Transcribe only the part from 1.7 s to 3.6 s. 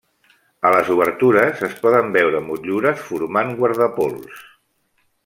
poden veure motllures formant